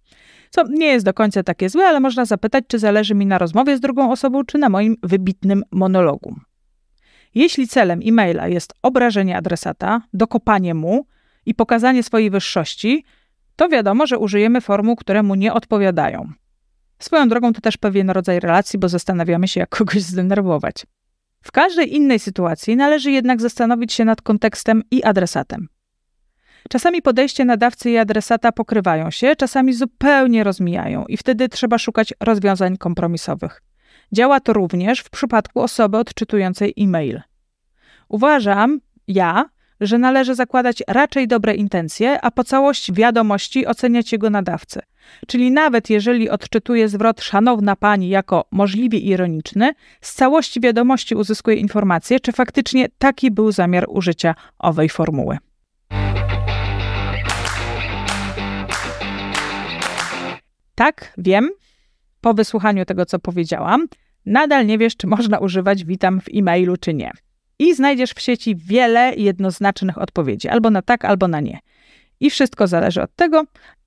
Co 0.50 0.62
nie 0.68 0.86
jest 0.86 1.04
do 1.04 1.14
końca 1.14 1.42
takie 1.42 1.68
złe, 1.68 1.86
ale 1.86 2.00
można 2.00 2.24
zapytać, 2.24 2.64
czy 2.68 2.78
zależy 2.78 3.14
mi 3.14 3.26
na 3.26 3.38
rozmowie 3.38 3.76
z 3.76 3.80
drugą 3.80 4.12
osobą, 4.12 4.44
czy 4.44 4.58
na 4.58 4.68
moim 4.68 4.96
wybitnym 5.02 5.62
monologu. 5.70 6.36
Jeśli 7.34 7.68
celem 7.68 8.00
e-maila 8.04 8.48
jest 8.48 8.74
obrażenie 8.82 9.36
adresata, 9.36 10.02
dokopanie 10.12 10.74
mu 10.74 11.06
i 11.46 11.54
pokazanie 11.54 12.02
swojej 12.02 12.30
wyższości, 12.30 13.04
to 13.56 13.68
wiadomo, 13.68 14.06
że 14.06 14.18
użyjemy 14.18 14.60
formuł, 14.60 14.96
które 14.96 15.22
mu 15.22 15.34
nie 15.34 15.52
odpowiadają. 15.52 16.32
Swoją 16.98 17.28
drogą 17.28 17.52
to 17.52 17.60
też 17.60 17.76
pewien 17.76 18.10
rodzaj 18.10 18.40
relacji, 18.40 18.78
bo 18.78 18.88
zastanawiamy 18.88 19.48
się, 19.48 19.60
jak 19.60 19.68
kogoś 19.68 20.02
zdenerwować. 20.02 20.86
W 21.46 21.52
każdej 21.52 21.94
innej 21.94 22.18
sytuacji 22.18 22.76
należy 22.76 23.10
jednak 23.10 23.40
zastanowić 23.40 23.92
się 23.92 24.04
nad 24.04 24.22
kontekstem 24.22 24.82
i 24.90 25.04
adresatem. 25.04 25.68
Czasami 26.70 27.02
podejście 27.02 27.44
nadawcy 27.44 27.90
i 27.90 27.98
adresata 27.98 28.52
pokrywają 28.52 29.10
się, 29.10 29.36
czasami 29.36 29.72
zupełnie 29.72 30.44
rozmijają 30.44 31.04
i 31.04 31.16
wtedy 31.16 31.48
trzeba 31.48 31.78
szukać 31.78 32.14
rozwiązań 32.20 32.76
kompromisowych. 32.76 33.62
Działa 34.12 34.40
to 34.40 34.52
również 34.52 35.00
w 35.00 35.10
przypadku 35.10 35.60
osoby 35.60 35.98
odczytującej 35.98 36.74
e-mail. 36.78 37.20
Uważam, 38.08 38.80
ja, 39.08 39.50
że 39.80 39.98
należy 39.98 40.34
zakładać 40.34 40.82
raczej 40.88 41.28
dobre 41.28 41.54
intencje, 41.54 42.20
a 42.20 42.30
po 42.30 42.44
całość 42.44 42.92
wiadomości 42.92 43.66
oceniać 43.66 44.12
jego 44.12 44.30
nadawcę. 44.30 44.82
Czyli 45.26 45.50
nawet 45.50 45.90
jeżeli 45.90 46.30
odczytuje 46.30 46.88
zwrot 46.88 47.22
szanowna 47.22 47.76
pani 47.76 48.08
jako 48.08 48.44
możliwie 48.50 48.98
ironiczny, 48.98 49.72
z 50.00 50.14
całości 50.14 50.60
wiadomości 50.60 51.14
uzyskuje 51.14 51.56
informację, 51.56 52.20
czy 52.20 52.32
faktycznie 52.32 52.88
taki 52.98 53.30
był 53.30 53.52
zamiar 53.52 53.84
użycia 53.88 54.34
owej 54.58 54.88
formuły. 54.88 55.38
Tak, 60.74 61.12
wiem, 61.18 61.50
po 62.20 62.34
wysłuchaniu 62.34 62.84
tego, 62.84 63.06
co 63.06 63.18
powiedziałam, 63.18 63.86
nadal 64.26 64.66
nie 64.66 64.78
wiesz, 64.78 64.96
czy 64.96 65.06
można 65.06 65.38
używać 65.38 65.84
witam 65.84 66.20
w 66.20 66.24
e-mailu, 66.34 66.76
czy 66.76 66.94
nie 66.94 67.10
i 67.58 67.74
znajdziesz 67.74 68.10
w 68.10 68.20
sieci 68.20 68.56
wiele 68.56 69.14
jednoznacznych 69.16 69.98
odpowiedzi, 69.98 70.48
albo 70.48 70.70
na 70.70 70.82
tak, 70.82 71.04
albo 71.04 71.28
na 71.28 71.40
nie. 71.40 71.58
I 72.20 72.30
wszystko 72.30 72.66
zależy 72.66 73.02
od 73.02 73.14
tego, 73.16 73.44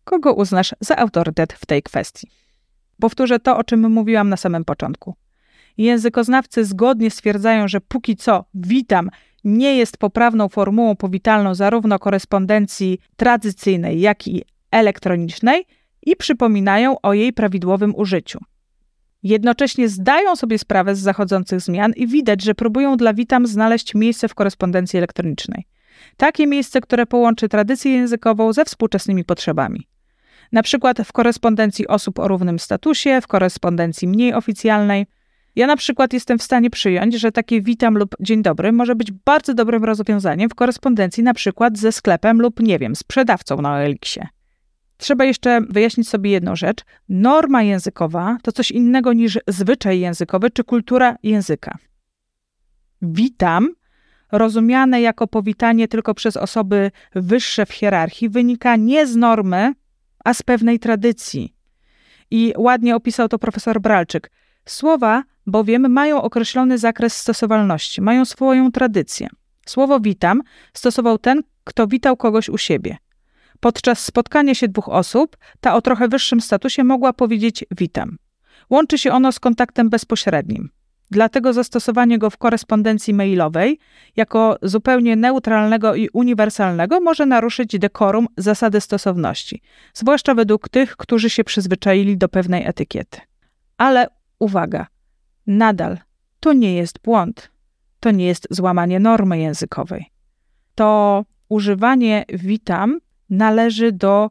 kogo 0.10 0.34
uznasz 0.34 0.75
za 0.80 0.98
autorytet 0.98 1.54
w 1.54 1.66
tej 1.66 1.84
kwestii. 1.84 2.28
Powtórzę 3.01 3.39
to, 3.39 3.58
o 3.58 3.63
czym 3.63 3.92
mówiłam 3.92 4.30
na 4.30 4.38
samym 4.38 4.66
początku. 4.66 5.16
Językoznawcy 5.78 6.66
zgodnie 6.66 7.12
stwierdzają, 7.12 7.68
że 7.68 7.82
póki 7.82 8.16
co 8.16 8.46
witam 8.54 9.10
nie 9.44 9.78
jest 9.78 9.98
poprawną 9.98 10.50
formułą 10.50 10.96
powitalną 10.96 11.56
zarówno 11.56 12.00
korespondencji 12.00 13.00
tradycyjnej, 13.16 14.01
jak 14.01 14.28
i 14.28 14.44
elektronicznej 14.72 15.66
i 16.06 16.16
przypominają 16.16 17.01
o 17.01 17.13
jej 17.13 17.34
prawidłowym 17.34 17.96
użyciu. 17.96 18.39
Jednocześnie 19.24 19.89
zdają 19.89 20.36
sobie 20.36 20.60
sprawę 20.60 20.96
z 20.96 21.00
zachodzących 21.00 21.62
zmian 21.62 21.94
i 21.96 22.08
widać, 22.08 22.44
że 22.44 22.56
próbują 22.56 22.98
dla 22.98 23.13
Witam 23.13 23.48
znaleźć 23.48 23.96
miejsce 23.96 24.28
w 24.28 24.36
korespondencji 24.36 24.98
elektronicznej. 24.98 25.66
Takie 26.18 26.48
miejsce, 26.48 26.82
które 26.82 27.06
połączy 27.06 27.50
tradycję 27.50 27.92
językową 27.92 28.54
ze 28.54 28.66
współczesnymi 28.66 29.24
potrzebami. 29.24 29.88
Na 30.51 30.63
przykład 30.63 30.98
w 31.06 31.12
korespondencji 31.12 31.88
osób 31.88 32.20
o 32.20 32.27
równym 32.27 32.60
statusie, 32.60 33.22
w 33.22 33.27
korespondencji 33.27 34.08
mniej 34.08 34.34
oficjalnej. 34.34 35.06
Ja 35.56 35.68
na 35.68 35.75
przykład 35.75 36.13
jestem 36.13 36.39
w 36.39 36.44
stanie 36.44 36.70
przyjąć, 36.70 37.13
że 37.13 37.32
takie 37.32 37.62
witam 37.62 37.98
lub 37.98 38.15
dzień 38.20 38.41
dobry 38.41 38.72
może 38.72 38.96
być 38.96 39.12
bardzo 39.12 39.53
dobrym 39.53 39.84
rozwiązaniem 39.84 40.50
w 40.50 40.56
korespondencji 40.56 41.24
na 41.24 41.34
przykład 41.34 41.77
ze 41.77 41.91
sklepem 41.91 42.41
lub, 42.41 42.60
nie 42.60 42.79
wiem, 42.79 42.96
sprzedawcą 42.96 43.62
na 43.62 43.74
OLX-ie. 43.74 44.27
Trzeba 44.98 45.25
jeszcze 45.25 45.62
wyjaśnić 45.70 46.10
sobie 46.10 46.32
jedną 46.32 46.56
rzecz. 46.56 46.82
Norma 47.10 47.63
językowa 47.63 48.38
to 48.44 48.51
coś 48.51 48.72
innego 48.72 49.13
niż 49.13 49.39
zwyczaj 49.48 50.00
językowy 50.00 50.51
czy 50.51 50.63
kultura 50.63 51.15
języka. 51.24 51.77
Witam, 53.01 53.70
rozumiane 54.32 55.01
jako 55.01 55.27
powitanie 55.27 55.88
tylko 55.88 56.13
przez 56.13 56.38
osoby 56.38 56.91
wyższe 57.15 57.65
w 57.65 57.74
hierarchii, 57.74 58.29
wynika 58.29 58.75
nie 58.75 59.08
z 59.08 59.15
normy, 59.15 59.74
a 60.26 60.34
z 60.34 60.44
pewnej 60.44 60.80
tradycji. 60.80 61.56
I 62.32 62.54
ładnie 62.58 62.96
opisał 62.96 63.28
to 63.28 63.40
profesor 63.40 63.82
Bralczyk. 63.82 64.32
Słowa 64.66 65.24
bowiem 65.48 65.92
mają 65.92 66.22
określony 66.22 66.78
zakres 66.78 67.18
stosowalności, 67.18 68.02
mają 68.02 68.26
swoją 68.26 68.72
tradycję. 68.72 69.28
Słowo 69.66 70.00
witam 70.00 70.42
stosował 70.74 71.18
ten, 71.18 71.44
kto 71.64 71.88
witał 71.88 72.18
kogoś 72.18 72.50
u 72.50 72.58
siebie. 72.58 72.98
Podczas 73.60 74.06
spotkania 74.06 74.56
się 74.56 74.68
dwóch 74.68 74.90
osób, 74.90 75.38
ta 75.60 75.76
o 75.76 75.82
trochę 75.82 76.08
wyższym 76.08 76.42
statusie 76.42 76.84
mogła 76.84 77.14
powiedzieć 77.14 77.66
witam. 77.78 78.18
Łączy 78.70 78.98
się 78.98 79.12
ono 79.12 79.32
z 79.32 79.40
kontaktem 79.40 79.90
bezpośrednim. 79.90 80.70
Dlatego 81.12 81.54
zastosowanie 81.54 82.18
go 82.18 82.30
w 82.30 82.38
korespondencji 82.38 83.13
mailowej 83.13 83.80
jako 84.16 84.58
zupełnie 84.62 85.16
neutralnego 85.16 85.96
i 85.96 86.10
uniwersalnego 86.13 87.00
może 87.00 87.25
naruszyć 87.25 87.80
dekorum 87.80 88.28
zasady 88.38 88.82
stosowności, 88.82 89.62
zwłaszcza 89.94 90.36
według 90.36 90.70
tych, 90.70 90.98
którzy 90.98 91.30
się 91.30 91.44
przyzwyczaili 91.44 92.18
do 92.18 92.30
pewnej 92.30 92.66
etykiety. 92.68 93.20
Ale 93.78 94.08
uwaga, 94.39 94.88
nadal 95.48 95.98
to 96.39 96.54
nie 96.54 96.75
jest 96.75 97.00
błąd, 97.00 97.51
to 98.00 98.12
nie 98.12 98.25
jest 98.25 98.48
złamanie 98.50 99.00
normy 99.00 99.39
językowej. 99.39 100.06
To 100.75 101.25
używanie 101.50 102.25
witam 102.34 103.00
należy 103.30 103.92
do 103.92 104.30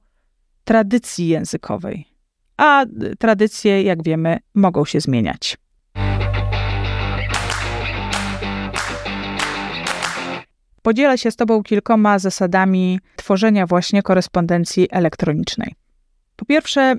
tradycji 0.64 1.28
językowej, 1.28 2.04
a 2.56 2.84
tradycje, 3.18 3.82
jak 3.82 4.02
wiemy, 4.02 4.38
mogą 4.54 4.84
się 4.84 5.00
zmieniać. 5.00 5.58
Podzielę 10.82 11.18
się 11.18 11.30
z 11.30 11.36
Tobą 11.36 11.62
kilkoma 11.62 12.18
zasadami 12.18 13.00
tworzenia 13.16 13.66
właśnie 13.66 14.02
korespondencji 14.02 14.88
elektronicznej. 14.90 15.74
Po 16.36 16.44
pierwsze, 16.44 16.96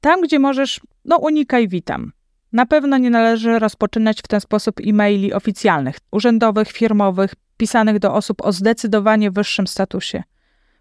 tam, 0.00 0.20
gdzie 0.20 0.38
możesz, 0.38 0.80
no 1.04 1.16
unikaj 1.16 1.68
witam. 1.68 2.12
Na 2.52 2.66
pewno 2.66 2.98
nie 2.98 3.10
należy 3.10 3.58
rozpoczynać 3.58 4.18
w 4.18 4.28
ten 4.28 4.40
sposób 4.40 4.80
e-maili 4.86 5.32
oficjalnych, 5.32 5.96
urzędowych, 6.10 6.72
firmowych, 6.72 7.34
pisanych 7.56 7.98
do 7.98 8.14
osób 8.14 8.44
o 8.44 8.52
zdecydowanie 8.52 9.30
wyższym 9.30 9.66
statusie 9.66 10.22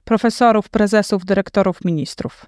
profesorów, 0.03 0.69
prezesów, 0.69 1.25
dyrektorów, 1.25 1.85
ministrów. 1.85 2.45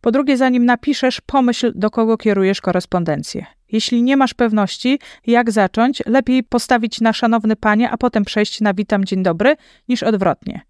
Po 0.00 0.10
drugie, 0.10 0.36
zanim 0.36 0.64
napiszesz, 0.64 1.20
pomyśl, 1.20 1.72
do 1.74 1.90
kogo 1.90 2.16
kierujesz 2.16 2.60
korespondencję. 2.60 3.46
Jeśli 3.72 4.02
nie 4.02 4.16
masz 4.16 4.34
pewności, 4.34 4.98
jak 5.26 5.50
zacząć, 5.50 6.02
lepiej 6.06 6.42
postawić 6.42 7.00
na 7.00 7.12
szanowny 7.12 7.56
panie, 7.56 7.90
a 7.90 7.96
potem 7.96 8.24
przejść 8.24 8.60
na 8.60 8.74
witam, 8.74 9.04
dzień 9.04 9.22
dobry, 9.22 9.56
niż 9.88 10.02
odwrotnie. 10.02 10.60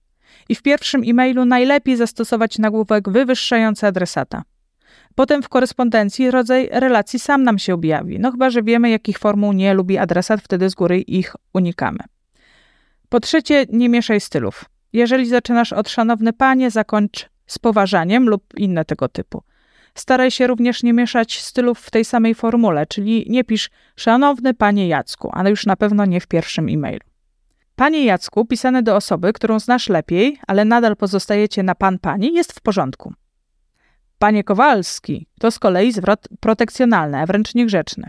I 0.49 0.55
w 0.55 0.63
pierwszym 0.63 1.03
e-mailu 1.07 1.45
najlepiej 1.45 1.97
zastosować 1.97 2.59
nagłówek 2.59 3.09
wywyższający 3.09 3.87
adresata. 3.87 4.43
Potem 5.15 5.43
w 5.43 5.49
korespondencji 5.49 6.31
rodzaj 6.31 6.69
relacji 6.73 7.19
sam 7.19 7.43
nam 7.43 7.59
się 7.59 7.75
objawi, 7.75 8.19
no 8.19 8.33
chyba, 8.33 8.51
że 8.51 8.63
wiemy, 8.63 8.91
jakich 8.91 9.19
formuł 9.19 9.53
nie 9.53 9.75
lubi 9.75 9.99
adresat, 9.99 10.41
wtedy 10.41 10.71
z 10.71 10.75
góry 10.75 11.01
ich 11.01 11.37
unikamy. 11.55 11.99
Po 13.09 13.21
trzecie, 13.21 13.67
nie 13.73 13.89
mieszaj 13.89 14.21
stylów. 14.21 14.65
Jeżeli 14.93 15.27
zaczynasz 15.27 15.73
od 15.73 15.89
szanowny 15.89 16.33
panie, 16.33 16.71
zakończ 16.71 17.29
z 17.47 17.59
poważaniem 17.59 18.29
lub 18.29 18.45
inne 18.57 18.85
tego 18.85 19.09
typu. 19.09 19.43
Staraj 19.95 20.31
się 20.31 20.47
również 20.47 20.83
nie 20.83 20.93
mieszać 20.93 21.41
stylów 21.41 21.81
w 21.81 21.91
tej 21.91 22.05
samej 22.05 22.35
formule, 22.35 22.87
czyli 22.87 23.27
nie 23.29 23.45
pisz 23.45 23.71
szanowny 23.97 24.55
panie 24.55 24.89
Jacku, 24.89 25.31
ale 25.33 25.51
już 25.51 25.67
na 25.67 25.77
pewno 25.77 26.05
nie 26.05 26.21
w 26.21 26.27
pierwszym 26.27 26.69
e-mailu. 26.69 27.07
Panie 27.77 28.05
Jacku, 28.05 28.45
pisane 28.45 28.83
do 28.83 28.97
osoby, 28.97 29.33
którą 29.33 29.61
znasz 29.61 29.89
lepiej, 29.89 30.39
ale 30.47 30.65
nadal 30.65 30.97
pozostajecie 30.97 31.63
na 31.63 31.75
pan 31.75 31.99
pani, 31.99 32.35
jest 32.35 32.53
w 32.53 32.61
porządku. 32.61 33.15
Panie 34.19 34.45
Kowalski 34.45 35.27
to 35.41 35.51
z 35.51 35.59
kolei 35.59 35.93
zwrot 35.93 36.29
protekcjonalny, 36.41 37.19
a 37.19 37.27
wręcz 37.27 37.55
niegrzeczny. 37.55 38.09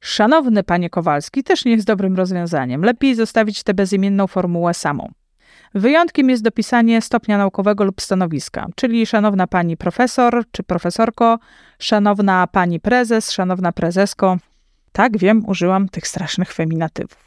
Szanowny 0.00 0.62
panie 0.62 0.90
Kowalski 0.90 1.42
też 1.42 1.64
nie 1.64 1.72
jest 1.72 1.86
dobrym 1.86 2.16
rozwiązaniem. 2.16 2.82
Lepiej 2.82 3.14
zostawić 3.14 3.62
tę 3.62 3.74
bezimienną 3.74 4.26
formułę 4.26 4.74
samą. 4.74 5.12
Wyjątkiem 5.74 6.30
jest 6.30 6.42
dopisanie 6.42 7.02
stopnia 7.02 7.38
naukowego 7.38 7.84
lub 7.84 8.00
stanowiska, 8.00 8.66
czyli 8.74 9.06
szanowna 9.06 9.46
pani 9.46 9.76
profesor 9.76 10.44
czy 10.50 10.62
profesorko, 10.62 11.38
szanowna 11.78 12.46
pani 12.46 12.80
prezes, 12.80 13.30
szanowna 13.30 13.72
prezesko. 13.72 14.38
Tak, 14.92 15.18
wiem, 15.18 15.42
użyłam 15.46 15.88
tych 15.88 16.08
strasznych 16.08 16.52
feminatywów. 16.52 17.26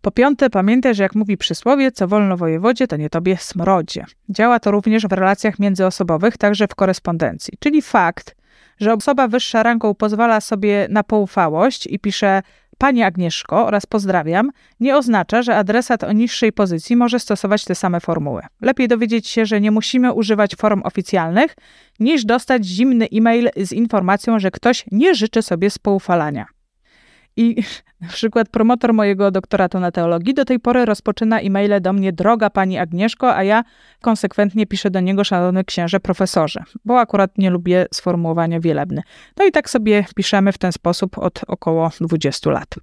Po 0.00 0.10
piąte, 0.10 0.50
pamiętaj, 0.50 0.94
że 0.94 1.02
jak 1.02 1.14
mówi 1.14 1.36
przysłowie, 1.36 1.92
co 1.92 2.08
wolno 2.08 2.36
wojewodzie, 2.36 2.86
to 2.86 2.96
nie 2.96 3.10
tobie 3.10 3.36
smrodzie. 3.36 4.04
Działa 4.28 4.60
to 4.60 4.70
również 4.70 5.06
w 5.06 5.12
relacjach 5.12 5.58
międzyosobowych, 5.58 6.36
także 6.36 6.68
w 6.68 6.74
korespondencji. 6.74 7.54
Czyli 7.58 7.82
fakt, 7.82 8.36
że 8.80 8.92
osoba 8.92 9.28
wyższa 9.28 9.62
rangą 9.62 9.94
pozwala 9.94 10.40
sobie 10.40 10.86
na 10.90 11.02
poufałość 11.02 11.86
i 11.86 11.98
pisze 11.98 12.42
Pani 12.78 13.02
Agnieszko 13.02 13.66
oraz 13.66 13.86
pozdrawiam, 13.86 14.50
nie 14.80 14.96
oznacza, 14.96 15.42
że 15.42 15.56
adresat 15.56 16.04
o 16.04 16.12
niższej 16.12 16.52
pozycji 16.52 16.96
może 16.96 17.20
stosować 17.20 17.64
te 17.64 17.74
same 17.74 18.00
formuły. 18.00 18.42
Lepiej 18.60 18.88
dowiedzieć 18.88 19.28
się, 19.28 19.46
że 19.46 19.60
nie 19.60 19.70
musimy 19.70 20.12
używać 20.12 20.56
form 20.56 20.82
oficjalnych, 20.84 21.56
niż 22.00 22.24
dostać 22.24 22.64
zimny 22.64 23.08
e-mail 23.12 23.50
z 23.56 23.72
informacją, 23.72 24.38
że 24.38 24.50
ktoś 24.50 24.84
nie 24.92 25.14
życzy 25.14 25.42
sobie 25.42 25.70
spoufalania. 25.70 26.46
I 27.38 27.62
na 28.00 28.08
przykład 28.08 28.48
promotor 28.48 28.94
mojego 28.94 29.30
doktoratu 29.30 29.80
na 29.80 29.90
teologii 29.90 30.34
do 30.34 30.44
tej 30.44 30.60
pory 30.60 30.84
rozpoczyna 30.84 31.40
e-maile 31.40 31.80
do 31.80 31.92
mnie 31.92 32.12
droga 32.12 32.50
pani 32.50 32.78
Agnieszko, 32.78 33.36
a 33.36 33.42
ja 33.42 33.64
konsekwentnie 34.00 34.66
piszę 34.66 34.90
do 34.90 35.00
niego 35.00 35.24
szanowny 35.24 35.64
księże 35.64 36.00
profesorze, 36.00 36.62
bo 36.84 37.00
akurat 37.00 37.38
nie 37.38 37.50
lubię 37.50 37.86
sformułowania 37.94 38.60
wielebny. 38.60 39.02
No 39.36 39.46
i 39.46 39.52
tak 39.52 39.70
sobie 39.70 40.04
piszemy 40.16 40.52
w 40.52 40.58
ten 40.58 40.72
sposób 40.72 41.18
od 41.18 41.40
około 41.46 41.90
20 42.00 42.50
lat. 42.50 42.74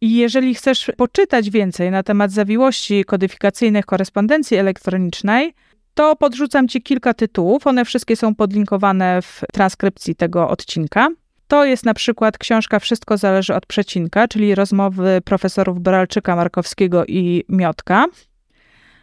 I 0.00 0.16
jeżeli 0.16 0.54
chcesz 0.54 0.90
poczytać 0.96 1.50
więcej 1.50 1.90
na 1.90 2.02
temat 2.02 2.32
zawiłości 2.32 3.04
kodyfikacyjnych 3.04 3.86
korespondencji 3.86 4.56
elektronicznej, 4.56 5.54
to 5.94 6.16
podrzucam 6.16 6.68
Ci 6.68 6.82
kilka 6.82 7.14
tytułów. 7.14 7.66
One 7.66 7.84
wszystkie 7.84 8.16
są 8.16 8.34
podlinkowane 8.34 9.22
w 9.22 9.42
transkrypcji 9.52 10.14
tego 10.14 10.48
odcinka. 10.48 11.08
To 11.48 11.64
jest 11.64 11.84
na 11.84 11.94
przykład 11.94 12.38
książka 12.38 12.78
Wszystko 12.78 13.16
zależy 13.16 13.54
od 13.54 13.66
przecinka, 13.66 14.28
czyli 14.28 14.54
rozmowy 14.54 15.20
profesorów 15.24 15.80
Bralczyka, 15.80 16.36
Markowskiego 16.36 17.04
i 17.06 17.44
Miotka. 17.48 18.06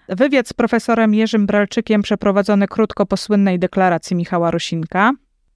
Wywiad 0.10 0.48
z 0.48 0.54
profesorem 0.54 1.14
Jerzym 1.14 1.46
Bralczykiem 1.46 2.02
przeprowadzony 2.02 2.68
krótko 2.68 3.06
po 3.06 3.18
słynnej 3.18 3.60
deklaracji 3.60 4.16
Michała 4.16 4.52
Rusinka. 4.52 5.12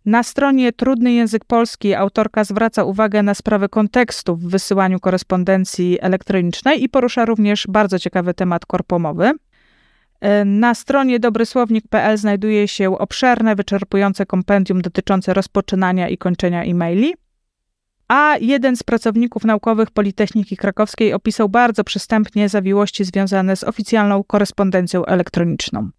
Na 0.05 0.23
stronie 0.23 0.73
Trudny 0.73 1.11
Język 1.11 1.45
Polski 1.45 1.93
autorka 1.93 2.43
zwraca 2.43 2.83
uwagę 2.83 3.23
na 3.23 3.33
sprawę 3.33 3.69
kontekstu 3.69 4.35
w 4.35 4.49
wysyłaniu 4.49 4.99
korespondencji 4.99 5.97
elektronicznej 6.01 6.83
i 6.83 6.89
porusza 6.89 7.25
również 7.25 7.67
bardzo 7.67 7.99
ciekawy 7.99 8.33
temat 8.33 8.65
korpomowy. 8.65 9.31
Na 10.45 10.73
stronie 10.73 11.19
dobrysłownik.pl 11.19 12.17
znajduje 12.17 12.67
się 12.67 12.97
obszerne, 12.97 13.55
wyczerpujące 13.55 14.25
kompendium 14.25 14.81
dotyczące 14.81 15.33
rozpoczynania 15.33 16.09
i 16.09 16.17
kończenia 16.17 16.63
e-maili. 16.63 17.13
A 18.07 18.35
jeden 18.41 18.75
z 18.75 18.83
pracowników 18.83 19.45
naukowych 19.45 19.91
Politechniki 19.91 20.57
Krakowskiej 20.57 21.13
opisał 21.13 21.49
bardzo 21.49 21.83
przystępnie 21.83 22.49
zawiłości 22.49 23.05
związane 23.05 23.55
z 23.55 23.63
oficjalną 23.63 24.23
korespondencją 24.23 25.05
elektroniczną. 25.05 25.89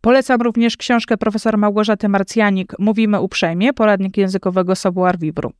Polecam 0.00 0.42
również 0.42 0.76
książkę 0.76 1.16
profesor 1.16 1.58
Małgorzaty 1.58 2.08
Marcjanik 2.08 2.72
Mówimy 2.78 3.20
uprzejmie, 3.20 3.72
poradnik 3.72 4.16
językowego 4.16 4.76
Savoir 4.76 5.18
Vivre. 5.18 5.50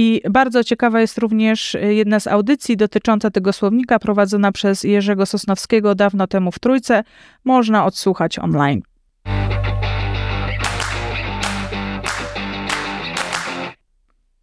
I 0.00 0.20
bardzo 0.30 0.64
ciekawa 0.64 1.00
jest 1.00 1.18
również 1.18 1.74
y, 1.74 1.94
jedna 1.94 2.20
z 2.20 2.26
audycji 2.26 2.76
dotycząca 2.76 3.30
tego 3.30 3.52
słownika, 3.52 3.98
prowadzona 3.98 4.52
przez 4.52 4.84
Jerzego 4.84 5.26
Sosnowskiego 5.26 5.94
dawno 5.94 6.26
temu 6.26 6.52
w 6.52 6.58
Trójce. 6.58 7.04
Można 7.44 7.84
odsłuchać 7.84 8.38
online. 8.38 8.82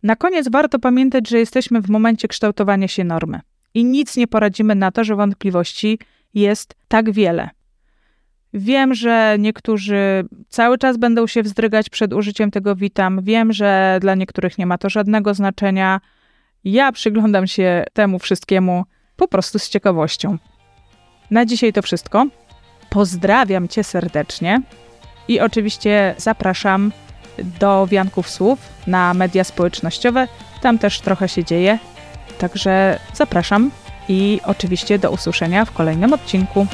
Na 0.04 0.16
koniec 0.16 0.50
warto 0.50 0.80
pamiętać, 0.80 1.30
że 1.30 1.40
jesteśmy 1.40 1.82
w 1.82 1.90
momencie 1.90 2.28
kształtowania 2.28 2.88
się 2.88 3.04
normy 3.04 3.40
i 3.74 3.86
nic 3.86 4.18
nie 4.18 4.28
poradzimy 4.28 4.76
na 4.76 4.92
to, 4.92 5.04
że 5.04 5.16
wątpliwości 5.16 6.00
jest 6.34 6.76
tak 6.88 7.12
wiele. 7.12 7.50
Wiem, 8.58 8.94
że 8.94 9.36
niektórzy 9.40 10.26
cały 10.50 10.78
czas 10.78 10.98
będą 10.98 11.28
się 11.28 11.44
wzdrygać 11.44 11.90
przed 11.90 12.14
użyciem 12.14 12.52
tego 12.52 12.76
witam. 12.76 13.22
Wiem, 13.24 13.54
że 13.54 13.98
dla 14.02 14.16
niektórych 14.16 14.58
nie 14.58 14.66
ma 14.66 14.78
to 14.78 14.90
żadnego 14.90 15.34
znaczenia. 15.34 16.02
Ja 16.64 16.92
przyglądam 16.92 17.48
się 17.48 17.84
temu 17.94 18.20
wszystkiemu 18.20 18.84
po 19.16 19.28
prostu 19.28 19.60
z 19.60 19.70
ciekawością. 19.70 20.38
Na 21.32 21.46
dzisiaj 21.46 21.74
to 21.74 21.82
wszystko. 21.82 22.26
Pozdrawiam 22.90 23.68
Cię 23.68 23.84
serdecznie 23.84 24.62
i 25.28 25.40
oczywiście 25.40 26.16
zapraszam 26.18 26.92
do 27.60 27.88
Wianków 27.88 28.30
Słów 28.30 28.60
na 28.88 29.14
media 29.14 29.44
społecznościowe. 29.44 30.28
Tam 30.62 30.80
też 30.80 31.02
trochę 31.02 31.30
się 31.30 31.44
dzieje. 31.44 31.80
Także 32.38 33.00
zapraszam 33.14 33.72
i 34.10 34.40
oczywiście 34.46 35.00
do 35.00 35.12
usłyszenia 35.12 35.66
w 35.66 35.72
kolejnym 35.72 36.14
odcinku. 36.14 36.68